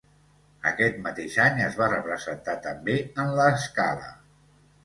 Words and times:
Aquest 0.69 0.97
mateix 1.07 1.35
any 1.43 1.61
es 1.67 1.77
va 1.81 1.91
representar 1.93 2.57
també 2.65 2.97
en 3.25 3.33
La 3.41 3.49
Scala. 3.67 4.13